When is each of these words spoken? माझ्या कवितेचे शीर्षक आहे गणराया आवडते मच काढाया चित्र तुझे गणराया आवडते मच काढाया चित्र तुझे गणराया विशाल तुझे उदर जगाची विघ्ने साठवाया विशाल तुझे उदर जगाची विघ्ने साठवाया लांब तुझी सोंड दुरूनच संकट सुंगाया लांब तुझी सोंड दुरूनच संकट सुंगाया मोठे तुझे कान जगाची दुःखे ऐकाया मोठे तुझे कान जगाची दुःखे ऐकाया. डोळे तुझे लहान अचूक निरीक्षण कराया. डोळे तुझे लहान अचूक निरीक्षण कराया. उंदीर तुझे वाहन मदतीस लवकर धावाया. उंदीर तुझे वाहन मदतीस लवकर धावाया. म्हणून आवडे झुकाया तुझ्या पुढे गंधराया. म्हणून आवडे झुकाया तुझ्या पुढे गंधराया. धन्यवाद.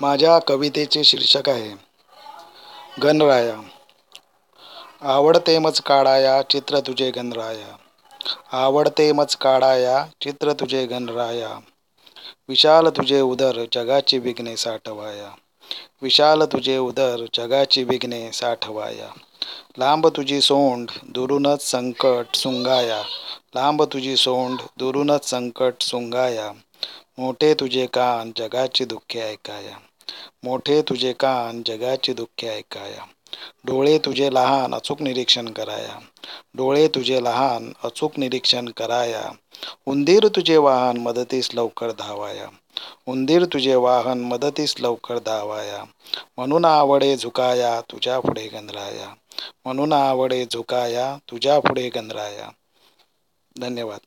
माझ्या 0.00 0.38
कवितेचे 0.48 1.02
शीर्षक 1.04 1.48
आहे 1.48 1.74
गणराया 3.02 3.56
आवडते 5.12 5.58
मच 5.58 5.80
काढाया 5.80 6.40
चित्र 6.50 6.80
तुझे 6.86 7.10
गणराया 7.10 7.74
आवडते 8.58 9.10
मच 9.12 9.36
काढाया 9.36 10.04
चित्र 10.20 10.52
तुझे 10.60 10.84
गणराया 10.86 11.48
विशाल 12.48 12.88
तुझे 12.88 13.20
उदर 13.20 13.64
जगाची 13.72 14.18
विघ्ने 14.18 14.56
साठवाया 14.56 15.30
विशाल 16.02 16.44
तुझे 16.44 16.76
उदर 16.78 17.24
जगाची 17.34 17.84
विघ्ने 17.84 18.30
साठवाया 18.32 19.08
लांब 19.78 20.08
तुझी 20.16 20.40
सोंड 20.40 20.90
दुरूनच 21.08 21.62
संकट 21.62 22.36
सुंगाया 22.36 23.02
लांब 23.54 23.82
तुझी 23.84 24.16
सोंड 24.16 24.60
दुरूनच 24.78 25.28
संकट 25.30 25.82
सुंगाया 25.82 26.52
मोठे 27.18 27.52
तुझे 27.54 27.86
कान 27.92 28.32
जगाची 28.36 28.84
दुःखे 28.84 29.20
ऐकाया 29.22 29.76
मोठे 30.42 30.82
तुझे 30.82 31.12
कान 31.12 31.62
जगाची 31.66 32.12
दुःखे 32.12 32.48
ऐकाया. 32.48 33.04
डोळे 33.64 33.98
तुझे 33.98 34.34
लहान 34.34 34.74
अचूक 34.74 35.02
निरीक्षण 35.02 35.48
कराया. 35.48 35.98
डोळे 36.54 36.88
तुझे 36.88 37.24
लहान 37.24 37.72
अचूक 37.84 38.18
निरीक्षण 38.18 38.68
कराया. 38.68 39.30
उंदीर 39.86 40.28
तुझे 40.28 40.56
वाहन 40.56 40.96
मदतीस 40.96 41.54
लवकर 41.54 41.90
धावाया. 41.90 42.46
उंदीर 43.06 43.44
तुझे 43.44 43.74
वाहन 43.74 44.20
मदतीस 44.20 44.74
लवकर 44.80 45.18
धावाया. 45.18 45.84
म्हणून 46.36 46.64
आवडे 46.64 47.16
झुकाया 47.16 47.80
तुझ्या 47.80 48.20
पुढे 48.20 48.46
गंधराया. 48.46 49.14
म्हणून 49.64 49.92
आवडे 49.92 50.46
झुकाया 50.52 51.16
तुझ्या 51.30 51.58
पुढे 51.60 51.88
गंधराया. 51.88 52.50
धन्यवाद. 53.60 54.00